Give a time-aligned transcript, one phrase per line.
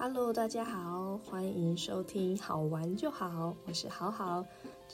[0.00, 4.46] Hello，大家好，欢迎收听好玩就好，我是好好，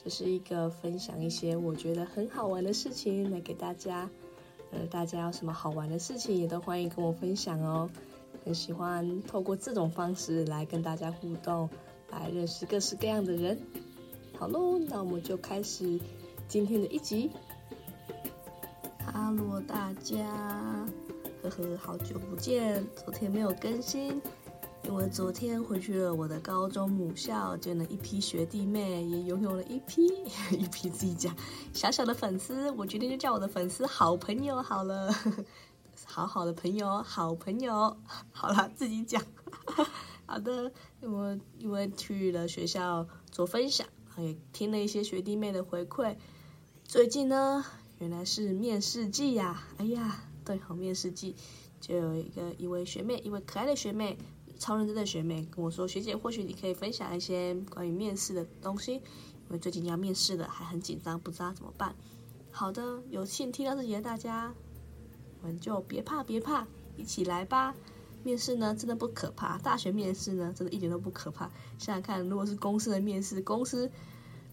[0.03, 4.09] 这是一个分享一些我觉得很好玩的事情来给大家。
[4.71, 7.87] 呃，大家有什么好玩的事情也都欢迎跟我分享哦。
[8.43, 11.69] 很喜欢透过这种方式来跟大家互动，
[12.09, 13.59] 来认识各式各样的人。
[14.39, 15.99] 好喽，那我们就开始
[16.47, 17.29] 今天的一集。
[19.05, 20.17] 哈喽，大家，
[21.43, 24.19] 呵呵，好久不见，昨天没有更新，
[24.87, 30.05] 因为昨天回去了我的高中母校，见了一批学弟妹，也拥有了一批
[30.57, 31.35] 一批自己讲
[31.73, 35.13] 小小的粉丝，我决定就叫我的粉丝好朋友好了，
[36.05, 37.97] 好好的朋友，好朋友，
[38.31, 39.23] 好了，自己讲，
[40.27, 40.71] 好的，
[41.01, 43.87] 我因为去了学校做分享。
[44.17, 46.15] 也听了一些学弟妹的回馈，
[46.85, 47.65] 最近呢，
[47.97, 49.61] 原来是面试季呀！
[49.77, 51.35] 哎呀，对，好面试季，
[51.81, 54.17] 就有一个一位学妹，一位可爱的学妹，
[54.65, 59.01] 超认真的学妹跟我说：“学姐，或许你可以分享一些关于面试的东西，因
[59.49, 61.95] 为最近要面试了，还很紧张，不知道怎么办。”
[62.49, 64.55] 好的，有幸听到这些，大家，
[65.43, 66.65] 我们就别怕别怕，
[66.97, 67.75] 一起来吧！
[68.23, 69.59] 面试呢，真的不可怕。
[69.59, 71.45] 大学面试呢，真的一点都不可怕。
[71.77, 73.91] 想想看，如果是公司的面试，公司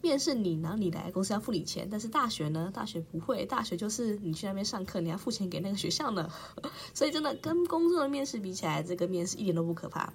[0.02, 1.88] 面试你，然后你来公司要付你钱。
[1.90, 6.28] 但是大学呢，大学不会，大学就是你去那边上课，你要付钱给那个学校呢。
[6.92, 10.12] 所以真的跟工作的面试比起来，这个面试一点都不可怕。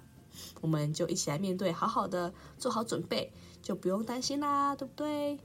[0.60, 5.38] 我们就一起来面对，好好的做好准备，就不用担心啦，对不对？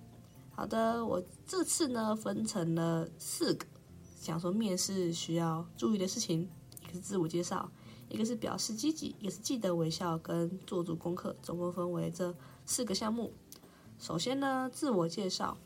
[0.52, 3.66] 好的，我这次呢分成了四个，
[4.16, 6.48] 想说面试需要注意的事情，
[6.84, 7.72] 一个是自我介绍。
[8.10, 13.34] 一个是表示积极，一个是记得微笑跟做足功课，总共分为这四个项目。
[14.04, 15.58] 首先呢，自我介绍，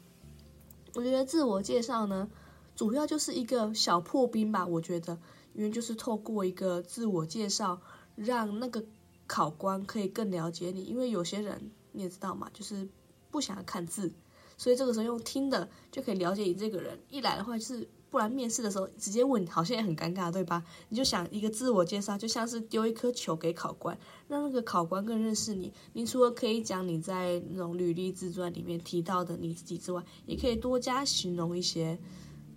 [0.94, 2.30] 我觉得自我介绍呢，
[2.76, 4.64] 主要就是一个小破冰吧。
[4.64, 5.18] 我觉得，
[5.56, 7.82] 因为就是透过一个自我介绍，
[8.16, 8.86] 让那个
[9.26, 10.84] 考官可以更了解你。
[10.84, 12.88] 因为有些人你也知道嘛，就是
[13.32, 14.14] 不想看字，
[14.56, 17.00] 所以这个时候用听的就可以了解你这个人。
[17.10, 17.90] 一来的话就是。
[18.10, 20.64] 不然面试的时候直接问，好像也很尴尬，对吧？
[20.88, 23.98] 你就想一个自我介绍，就像是丢一颗球给考官，
[24.30, 25.74] 让那个考官更认识你。
[25.92, 32.00] 你除了可以讲你在那种履历自传里面提到的你自己之外，也可以多加形容一些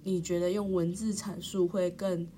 [0.05, 2.28] 你觉得用文字阐述会更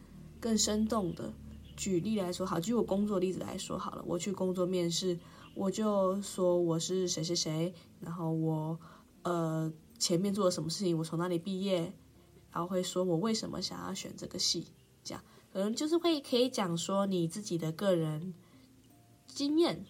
[0.40, 1.32] 更生动的。
[1.76, 5.18] 举例来说，好，举我工作例子来说好了，我去工作面试，
[5.54, 8.78] 我就说我是谁谁谁，然后我
[9.22, 11.92] 呃前面做了什么事情，我从哪里毕业。
[12.52, 14.66] 然后会说我为什么想要选这个系，
[15.02, 18.34] 这样可能就是会可以讲说你自己的个人
[19.26, 19.84] 经验，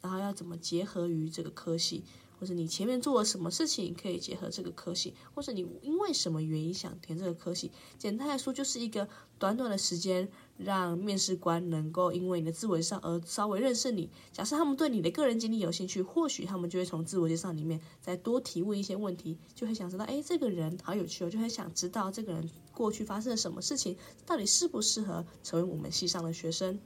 [0.00, 2.04] 然后要怎么结合于这个科系。
[2.40, 7.72] 或者你前面做了什么事情可以结合这个科系，或者你因为什么原因想填这个科系？
[7.98, 9.08] 简单来说，就是一个
[9.40, 14.10] 短短的时间，让面试官能够因为你的自我介绍而稍微认识你。
[14.32, 23.96] 假设他们对你的个人经历有兴趣，或许他们就会从自我介绍里面再多提问一些问题，就会想知道，哎，这个人好有趣哦，就很想知道这个人过去发生了什么事情，
[24.26, 26.78] 到底适不适合成为我们系上的学生。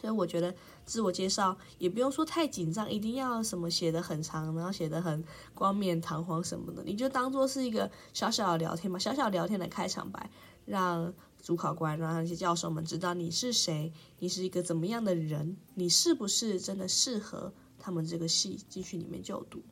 [0.00, 0.54] 所以我觉得
[0.86, 5.22] 自我介绍也不用说太紧张，一定要什么写的很长，然后写的很
[5.54, 10.30] 冠冕堂皇什么的，你就当做是一个小小的聊天嘛，小小聊天的开场白，
[10.64, 11.12] 让
[11.42, 19.62] 主考官、让那些教授们知道你是谁，你是一个怎么样的人，你是不是真的适合他们这个系进去里面就读，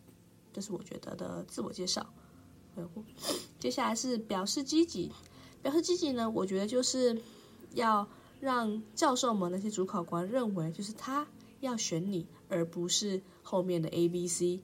[0.53, 2.07] 这是我觉得的自我介绍。
[3.59, 5.13] 接下来是表示积极，
[5.63, 7.21] 表示积极呢，我觉得就是
[7.75, 8.09] 要。
[8.41, 11.27] 让教授们那些主考官认为，就是他
[11.59, 14.61] 要选你，而不是后面的 A、B、C，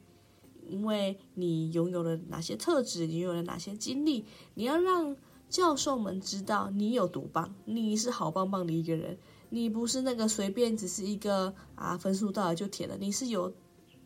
[0.69, 5.17] 因为你拥有了哪些特质，你拥有了哪些经历，你要让
[5.55, 9.17] 教授们知道你有多棒，你是好棒棒的一个人，
[9.51, 13.55] 你不是那个随便只是一个啊分数到了就填了，你是有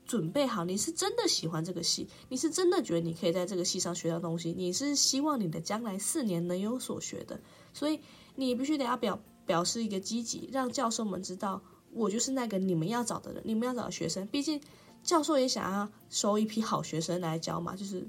[0.04, 7.41] 准备好，你是真的喜欢这个系，你是真的觉得你可以在这个系上学到东西，你是希望你的将来四年能有所学的，
[7.72, 8.00] 所以
[8.34, 9.19] 你必须得要表。
[9.47, 11.62] 表示一个积极，让教授们知道
[11.94, 14.26] 我就是那个你们要找的人，你们要找的学生。
[14.26, 14.61] 毕竟
[15.02, 18.06] 教授也想要收一批好学生来教嘛，就是，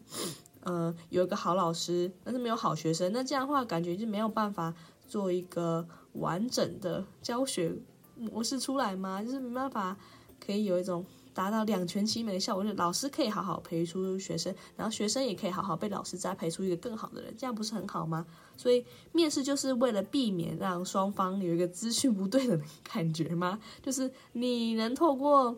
[0.61, 4.73] 呃，有一个好老师，但是没有好学生，那这样的话感觉就没有办法
[5.07, 7.73] 做一个完整的教学
[8.15, 9.97] 模式出来嘛，就是没办法
[10.39, 11.05] 可以有一种。
[11.31, 18.25] 达到两全其美的效果，就是老师可以好好培育出学生，然后学生也可以好好被老师栽培出一个更好的人，这样不是很好吗？
[18.57, 18.83] 所以
[19.13, 23.57] 面试就是为了避免让双方有一个资讯不对的感觉吗？
[23.81, 25.55] 就是你能透过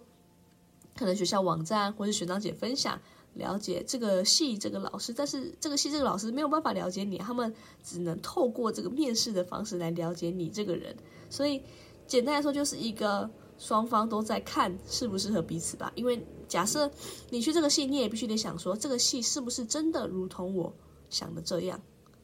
[0.96, 3.00] 可能学校网站或者学长姐分享
[3.34, 10.96] 了解这个系这个老师，但是这个系这个老师没有办法了解你，他们只能透过这个面试的方式来了解你这个人。
[11.30, 11.62] 所以
[12.08, 13.30] 简单来说，就是一个。
[13.58, 15.92] 双方都在看适不适合彼此吧。
[15.94, 16.90] 因为假设
[17.30, 20.74] 你去这个系，你也必须得想说，这个系是不是真的如同我
[21.12, 21.80] 想的这样，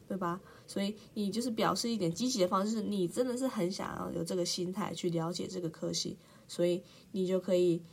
[0.08, 0.42] 对吧？
[0.66, 6.18] 所以你就是表示一点积极的方式，你真的是很想要有这个心态去了解这个科系，
[6.48, 6.82] 所以
[7.12, 7.84] 你就可以，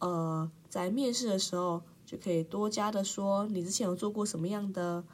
[0.00, 5.04] 呃，在面试的时候就可以多加的说，你之前有做过什么样的，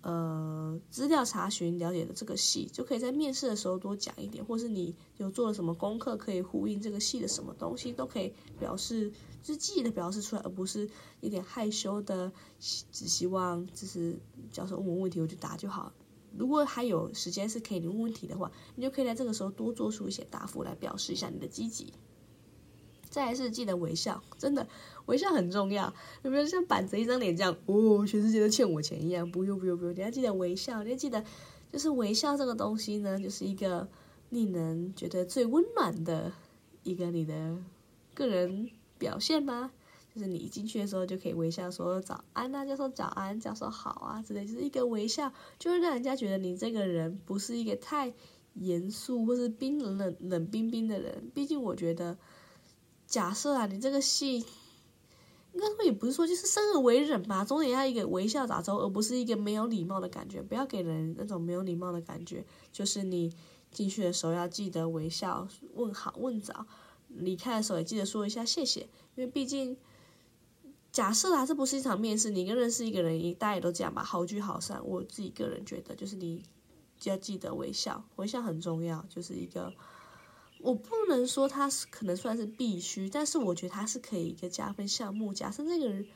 [0.00, 9.10] 呃，资料查询了解的这个系，就可以在面试的时候多讲一点，或是你有做了什么功课可以呼应这个系的什么东西，都可以表示，
[9.42, 10.88] 就是积极的表示出来，而不是
[11.20, 14.18] 一点害羞的，只希望就是
[14.50, 15.92] 教授问我问题我就答就好。
[16.34, 21.92] 如果还有时间是可以问问题的话，你就可以在这个时候多做出一些答复来表示一下你的积极。
[23.18, 24.66] 再是记得微笑，真的
[25.06, 25.92] 微笑很重要。
[26.22, 29.28] 有没有像板着一张脸这样，哦，全世界都欠我钱一样？
[29.30, 31.24] 不用不用不用，你要记得微笑，你要记得，
[31.72, 33.88] 就是微笑这个东西呢，就是一个
[34.30, 36.32] 令人觉得最温暖的
[36.84, 37.56] 一个你的
[38.14, 39.72] 个人表现吗？
[40.14, 48.12] 就是你一进去的时候就可以微笑说早安啊，就说早安，教授好啊之类，就是一个微笑，就会让人家觉得你这个人不是一个太
[48.54, 51.30] 严肃或是冰冷冷冷冰冰的人。
[51.34, 52.16] 毕竟我觉得，
[53.08, 54.36] 假设啊，你这个戏，
[55.54, 60.42] 应该说也不是说就是生而为人吧，总得要一个微笑打招呼，而不是一个没有礼貌的感觉。
[60.42, 62.44] 不要给人那种没有礼貌的感觉。
[62.70, 63.34] 就是你
[63.72, 66.66] 进去的时候要记得微笑问好问早，
[67.08, 68.82] 离开的时候也记得说一下谢谢，
[69.16, 69.76] 因为毕竟。
[70.90, 74.80] 假设啊，这不是一场面试，你跟认识一个人，大家也都这样吧，好聚好散。
[74.84, 76.42] 我自己个人觉得，就是你
[76.98, 79.72] 就要记得微笑，微笑很重要，就是一个，
[80.60, 85.32] 我不能说它是可能算是必须，但是我觉得它是可以一个加分项目。
[85.32, 86.06] 假设那个人，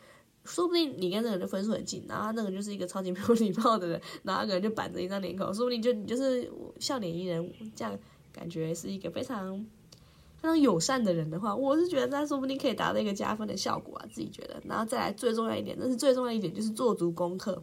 [0.44, 7.98] 说不定你跟那个人分数很近，然后那个人就是一个超级没有礼貌的人，然后那个人就板着一张脸孔，说不定就你就是笑脸迎人，这样
[8.32, 9.64] 感觉是一个非常。
[10.38, 14.60] 非常友善的人的话，我是觉得他说不定可以达到一个加分的效果啊，自己觉得。
[14.64, 17.62] 然后再来最重要一点，这是最重要一点，就是做足功课。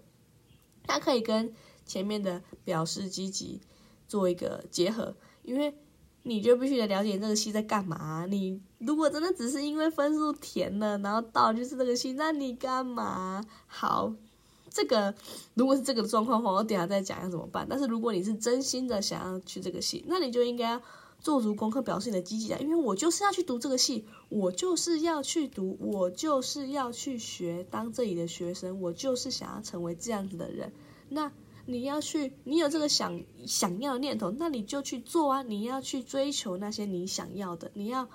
[0.84, 1.54] 它可以跟
[1.86, 3.60] 前面的表示积极
[4.08, 5.76] 做一个结合，因为
[6.24, 8.26] 你就必须得了解这个戏在干嘛。
[8.26, 13.44] 你如果真的只是因为分数填了，然后到就是这个戏，那你干嘛？
[13.68, 14.14] 好，
[14.70, 15.14] 这个
[15.54, 17.68] 如果是这个状况的话，我等下再讲要怎么办。
[17.70, 20.82] 但是如果你是真心的想要去这个戏，那你就应该。
[21.22, 22.60] 做足功课，表示你的积极啊！
[22.62, 30.72] 因为我就是要去读这个系，我就是要去读，我就是要去学，当这里的学生，我就是想要成为这样子的人。
[31.10, 31.30] 那
[31.70, 35.44] 你要去，你有这个想想要念头，那你就去做啊！
[35.44, 38.10] 你要去追求那些你想要的，你要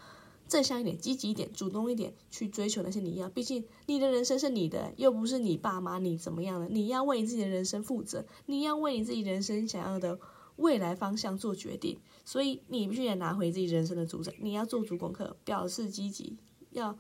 [0.49, 3.29] 正向一点，积极一点，主动一点，去追求那些你要。
[3.31, 10.19] 毕竟你的人生是你的，又不是你爸妈你怎么样的，你要为你自己的人生负责，你要为你自己人生想要的。
[10.57, 14.33] 未来方向做决定，所以你必须得拿回自己人生的主宰。
[14.39, 16.37] 你要做足功课，表示积极，
[16.71, 16.97] 要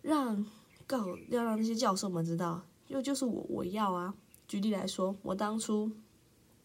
[0.00, 0.46] 让
[0.86, 4.14] 告要让那些教授们知道，因为就是我我要啊。
[4.48, 5.92] 举例来说，我当初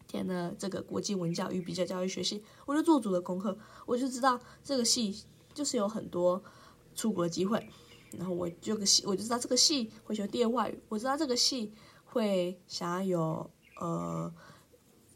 [0.08, 6.42] 填了这个国际文教与比较教育学系，我就做足了功课，我就知道这个系就是有很多
[6.96, 7.68] 出国机会，
[8.18, 11.72] 然后我这个系我就知道这个系会学第二外语，我知道这个系
[12.04, 14.34] 会想要有呃。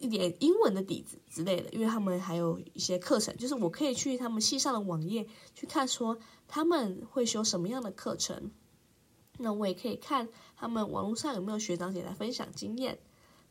[0.01, 5.27] 一点英文的底子之类的，因为他们还有一些课程，就是我可以去他们系上的网页
[5.57, 6.17] 去看，说
[6.47, 8.53] 他们会修什么样的课程。
[9.39, 12.99] 那我也可以看他们网络上有没有学长姐来分享经验，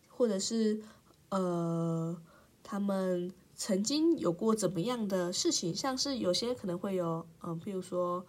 [0.07, 0.81] 或者是
[1.29, 2.15] 呃，
[2.63, 8.25] 他们曾经有过怎么样的事情，像是有些可能会有，嗯，譬如说。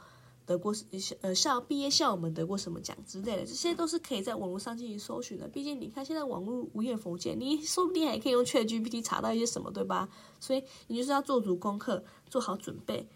[0.48, 5.46] 得过一些呃校毕业校友们得过什么奖之类的，这些都是可以在网络上进行搜寻的。
[5.46, 10.08] 毕竟你看现在网络无远弗届，你 说不定还可以用 ChatGPT 查到一些什么，对吧？
[10.40, 13.06] 所以你就是要做足功课，做好准备。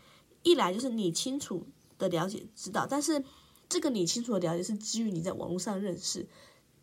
[0.43, 3.25] 一来就是你清楚的了解知道，但是
[3.73, 6.27] 这个你清楚的了解是基于你在网络上认识，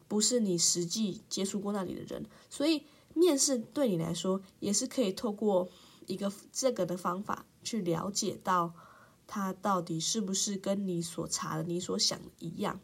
[0.07, 2.25] 不是你实际接触过那里的人。
[2.49, 5.69] 所以面试对你来说也是可以透过
[6.07, 8.73] 一个这个的方法去了解到。
[9.31, 12.79] 他到底是不是跟你所查的、你所想的一样？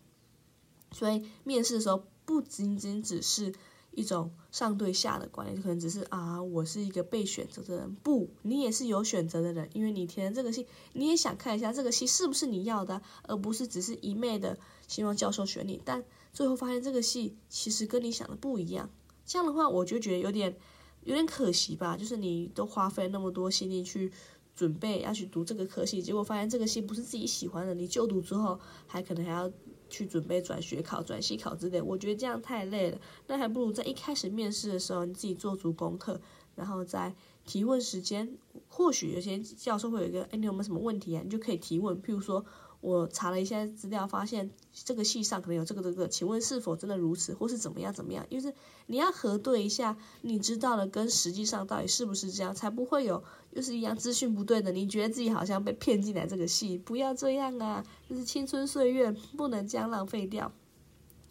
[0.91, 3.55] 所以面试的时候不仅仅只是
[3.95, 7.95] 一种上对下的观念，就，可能只是啊，我是一个被选择的人。
[8.03, 15.81] 不，你也是有选择的人，因为你填这个戏，你也想看一下这个戏是不是你要的，而不是只是一昧的希望教授选你。
[15.83, 18.89] 但最后发现这个戏其实跟你想的不一样，
[19.25, 20.55] 这样的话我就觉得有点
[21.03, 21.97] 有点可惜吧。
[21.97, 24.11] 就是你都花费那么多心力去。
[24.57, 27.73] 准备要去读这个科系，结果发现这个系不是自己喜欢的。
[27.73, 29.51] 你就读之后，还可能还要
[29.89, 31.81] 去准备转学考、转系考之类。
[31.81, 36.19] 我觉得这样太累了，那还不如在一开始面试的时候，你自己做足功课，
[36.55, 37.13] 然后在
[37.45, 38.37] 提问时间，
[38.67, 41.21] 或许有些教授会有一个，哎，你有没有什么问题啊？
[41.23, 41.95] 你就可以提问。
[42.01, 42.43] 譬如说，
[42.85, 48.23] 我查了一下资料，发现这个系上可能有这个这个，请问是否真的如此，或是怎么样怎么样？
[48.29, 48.53] 就是
[48.85, 57.83] 你要核对一下，你知道的跟实际上到底是不是这样，才不会有又是一样资讯不对的，你觉得自己好像被骗进来这个系，不要这样啊！
[58.07, 60.51] 就是青春岁月不能这样浪费掉。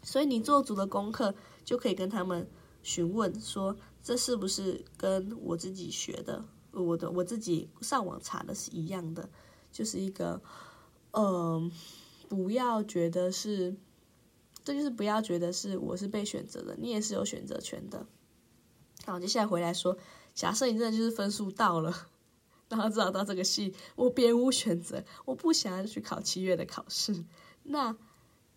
[0.03, 1.35] 所以你做足了功课，
[1.65, 2.49] 就可以跟他们
[2.83, 3.77] 询问说。
[4.07, 9.27] 这是不是跟我自己学的，我的我自己上网查的是一样的？
[9.73, 10.39] 就是一个，
[11.14, 11.71] 嗯，
[12.28, 13.75] 不要觉得是，
[14.64, 18.06] 这就是不要觉得是我是被选择的，你也是有选择权的。
[19.06, 19.97] 好，接下来回来说，
[20.35, 22.09] 假设你真的就是分数到了，
[22.68, 27.25] 然后知道到这个系，我别无选择，我不想要去考七月的考试，
[27.62, 27.97] 那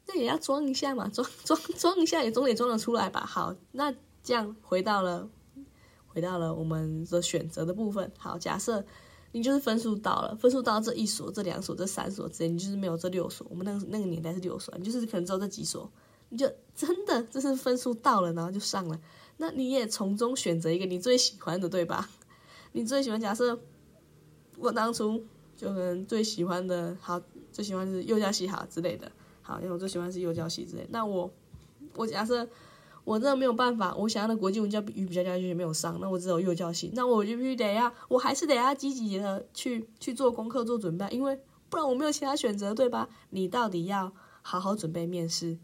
[0.08, 3.26] 那也要装一下嘛，装装装一下也总得装得出来吧？
[3.26, 5.30] 好，那这样回到了。
[6.08, 8.12] 回到了我们的选择的部分。
[8.18, 8.84] 好，假设
[9.32, 13.46] 你就是分数到了，分数到这一所、这两所、这三所之类，你就是没有这六所。
[13.50, 15.92] 我们那个那个年代是六所，你就是可能只有这几所，
[16.30, 19.00] 你就真的就是分数到了，然后就上了。
[19.38, 22.10] 那你也从中选择一个你最喜欢的，对吧？
[22.72, 23.60] 你最喜欢，假设
[24.58, 25.24] 我当初
[25.56, 29.12] 就可能最喜欢的，好，最喜欢是幼教系好之类的。
[29.42, 30.88] 好，因为我最喜欢是幼教系之类。
[30.90, 31.32] 那我
[31.96, 32.48] 我假设。
[33.08, 43.08] 我真的没有办法，我想要的国际文教与比较教育学没有上，那我只有幼教系，那我就必须得要，我还是得要积极的去去做功课、做准备，因为不然我没有其他选择，对吧？
[43.30, 44.12] 你到底要
[44.42, 45.58] 好好准备面试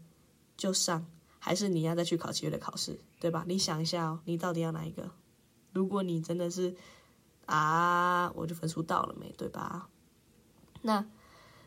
[0.56, 1.04] 就上，
[1.38, 3.44] 还是你要再去考七月的考试，对吧？
[3.46, 5.10] 你想一下哦，你到底要哪一个？
[5.74, 6.74] 如果你真的是
[7.44, 9.90] 啊，我就分数到了没，对吧？
[10.80, 11.04] 那。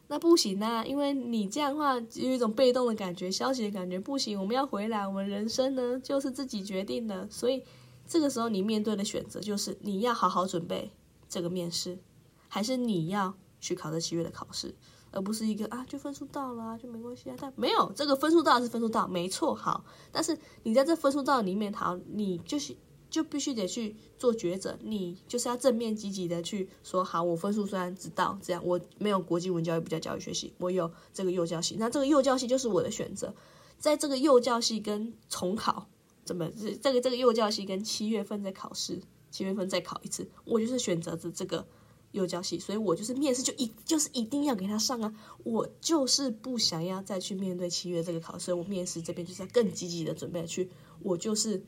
[0.10, 4.40] 那不行啊，因为你这样的话有一种被动的感觉、消极的感觉，不行。
[4.40, 7.62] 我们要回来，我们人生呢就是自己决定的，所以
[8.08, 10.92] 这个时候你面对的选择就是你要好好准备
[11.28, 12.00] 这个面试，
[12.48, 14.74] 还是你要去考这七月的考试，
[15.12, 17.36] 而不是一个啊就分数到了啊就没关系啊。
[17.38, 22.76] 但没有这个分数到是分数到，没错，好，但是你在这分数到里面，好，你就是。
[23.18, 33.34] 就必须得去做抉择，你就是要正面积极的去说，好，我分数虽然知道这样，我没有国际文教育比较教育学习，我有这个幼教系，那这个幼教系就是我的选择，
[33.80, 35.88] 在这个幼教系跟重考，
[36.24, 36.48] 怎么
[36.80, 41.66] 这个这个幼教系跟七月份再考试，七月份再考一次，我就是选择着这个
[42.12, 45.12] 幼教系，所以我就是面试就一就是一定要给他上啊，
[45.44, 50.70] 我就是不想要再去面对七月这个考试，我面试这边就是要更积极的准备去，
[51.02, 51.64] 我就是。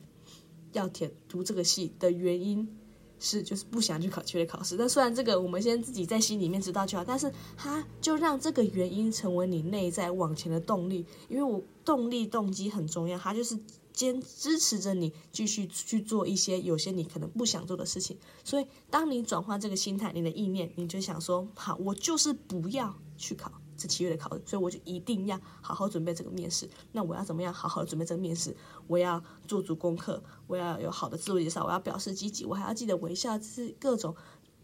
[0.72, 2.76] 要填读这个系的原因
[3.18, 4.76] 是，就是不想去考七月考试。
[4.76, 11.04] 但虽然这个我们先自己在心里面知道就好，但是他就让这个原因成为你内在往前的动力。
[11.28, 13.58] 因为我动力动机很重要，它就是
[13.92, 18.16] 坚支持着你继续去做一些有些你可能不想做的事情。
[18.42, 23.52] 所以当你转换这个心态，你的意念，你就想说：好，我就是不要去考。
[23.80, 26.68] 是七月的考试，所以我就一定要好好准备这个面试。
[26.92, 28.54] 那我要怎么样好好准备这个面试？
[28.86, 34.14] 我要做足功课，我要有好的自我介绍，我要表示积极，我还要记得微笑，这是各种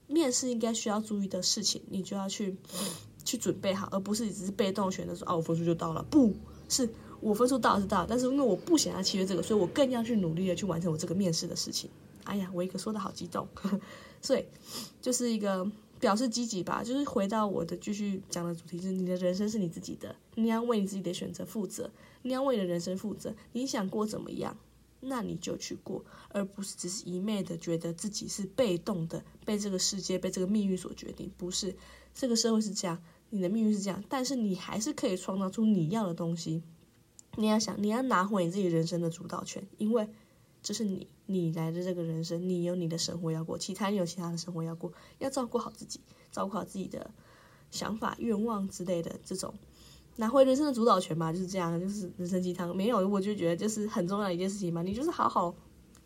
[0.06, 2.54] 面试应该需要注意的事情，你就要去
[3.24, 6.02] 去准备好，而不是只是被动选择说啊，我分数就到了。
[6.10, 6.34] 不
[6.68, 6.88] 是
[7.20, 11.88] 我分数到是到，但是因为我不想要七月这个，所以我更要去努力的去完成我这个面试的事情。
[12.24, 13.48] 哎呀，我一个说的好激动，
[14.20, 14.44] 所以
[15.00, 15.66] 就是一个。
[15.98, 21.90] 表示积极吧，就是回到我的继续讲的主题，是你的人生是你自己的，你要为你自己的选择负责，
[22.22, 23.34] 你要为你的人生负责。
[23.52, 24.56] 你想过怎么样，
[25.00, 31.30] 那你就去过，而不是只是一昧的觉得自己是被动的，被这个世界、被这个命运所决定。
[31.36, 31.74] 不是，
[32.14, 36.62] 这个社会是这样，你的命运是这样，但是你还是可以创造出你要的东西。
[37.36, 40.08] 你要想，你要拿回你自己人生的主导权，因为。
[40.66, 46.00] 这是你，你来的这个人生，你有你的生活要过，其他人有其他的生活要过，要照顾好自己，
[46.32, 47.08] 照顾好自己的
[47.70, 49.54] 想法、愿望之类的，这种
[50.16, 52.76] 拿回人生的主导权吧，就是这样，就是人生鸡汤。
[52.76, 55.54] 没有，我就觉得就是很重要的一件事情嘛，你就是好好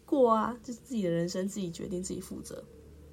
[0.05, 2.63] 过啊，就是自己的人生自己决定，自己负责，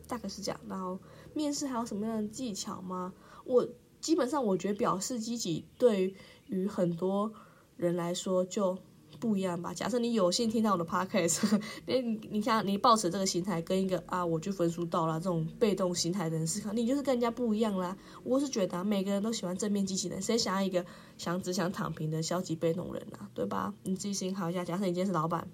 [0.06, 0.60] 大概是这样。
[0.68, 1.00] 然后
[1.34, 3.14] 面试还有什么样的技巧吗？
[3.46, 3.66] 我
[4.02, 6.14] 基本上我觉得表示积极，对
[6.48, 7.32] 于很多
[7.78, 8.78] 人来说就。
[9.20, 9.74] 不一样吧？
[9.74, 17.98] 假设你有幸听到我的 podcast， 你你看你抱持这个心态，跟一个啊我就分数到了这种被动心态的人思考，你就是跟人家不一样啦。
[18.24, 20.86] 我是觉得每个人都喜欢正面积极的，谁想要一个
[21.18, 23.30] 想只想躺平的消极被动人啊？
[23.34, 23.74] 对吧？
[23.84, 25.48] 你自己思考一下，假设你今天是老板，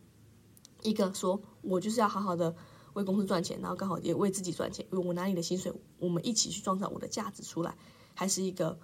[0.82, 2.56] 一个说我就是要好好的
[2.94, 7.76] 为公司赚钱，然后刚好也为自己赚钱，我拿你的薪水，我们一起去创造我的价值出来，
[8.14, 8.78] 还是一个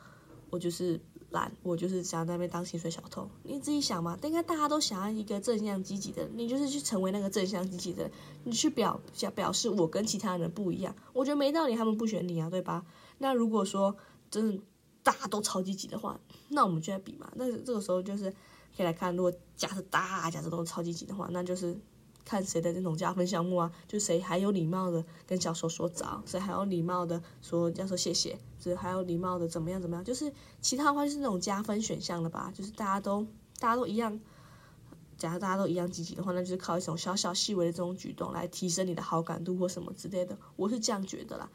[0.49, 0.99] 我就是
[1.31, 3.29] 懒，我就是想在那边当薪水小偷。
[3.43, 8.09] 你自己想嘛，应该大家都想要一个正向积极的，你就是去成为那个正向积极的，
[8.43, 10.95] 你去表表表示我跟其他人不一样。
[11.13, 12.85] 我觉得没道理他们不选你啊，对吧？
[13.17, 13.95] 那如果说
[14.31, 14.63] 真的
[15.03, 16.19] 大家都超积极的话，
[16.49, 17.31] 那我们就在比嘛。
[17.35, 18.29] 那这个时候就是
[18.75, 21.77] 可以来看，如果假设大家都超积极的话，那就是
[22.29, 30.31] 看谁的那种加分项目啊，就谁还有礼貌的跟教授说早，谁还有礼貌的说教授谢谢，谁还有礼貌的怎么样怎么样，就是
[30.61, 33.25] 其他的话就是那种加分选项了吧，就是大家都
[33.59, 34.19] 大家都一样。
[35.17, 40.37] 假如大家都一样积极的话，那就是靠一种小小细微的这种举动来提升你的好感度或什么之类的。
[40.55, 41.49] 我是这样觉得啦。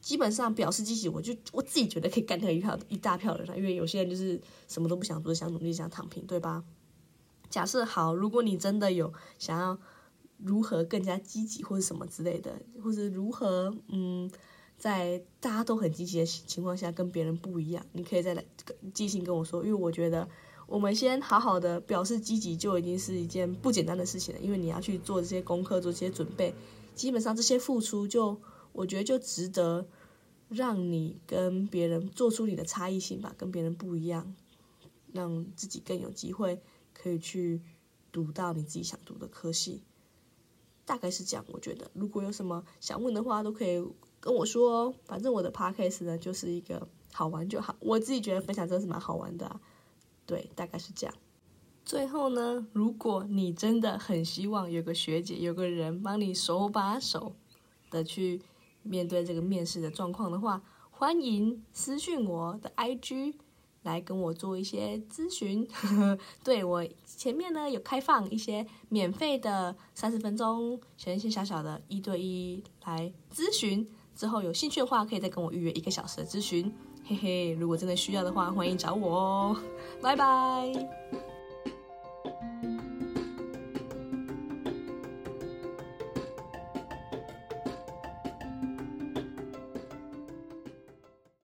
[0.00, 6.64] 基本上表示积极，我就我自己觉得可以干掉一票一大票人了，因为有些人就是什么都不想做，想努力想躺平，对吧？
[7.50, 9.78] 假设好，如果你真的有想要
[10.38, 14.30] 如何更加积极或者什么之类的，或者如何嗯，
[14.78, 18.42] 在大家都很积极的情况下跟别人不一样，你可以再来
[18.94, 20.26] 即兴跟我说，因为我觉得
[20.66, 26.54] 我们先好好的表示积极就已经是一件不简单的事情了，因为你要去做这些功课，做这些准备，
[26.94, 28.40] 基本上这些付出就。
[28.72, 29.84] 我觉得就值得
[30.48, 34.32] 让你跟别人做出你的差异性吧，跟别人不一样，
[35.12, 36.62] 让自己更有机会
[36.92, 37.60] 可以去
[38.10, 39.82] 读到你自己想读的科系。
[40.84, 43.84] 大概是这样，我觉得如果有什么想问的话，都可以
[44.18, 44.94] 跟我说哦。
[45.04, 47.76] 反正我的 podcast 呢，就是一个好玩就好。
[47.80, 49.60] 我自己觉得分享真的是蛮好玩的，
[50.26, 51.14] 对，大概是这样。
[51.84, 57.34] 最后呢，如果你真的很希望有个学姐，有个人帮你手把手
[57.90, 58.42] 的去。
[58.82, 63.34] 面对这个面试的状况的话，欢迎私讯我的 IG
[63.82, 65.66] 来跟我做一些咨询。
[66.44, 73.88] 对我前面呢有开放一些免费的三十分钟，选一些小小的一对一来咨询。
[74.16, 76.70] 之后有兴趣的话，可以再跟我预约一个小时的咨询。
[77.06, 79.56] 嘿嘿，如果真的需要的话，欢迎找我哦。
[80.02, 81.29] 拜拜。